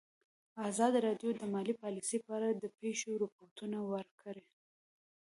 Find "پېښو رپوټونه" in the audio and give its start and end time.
2.79-3.77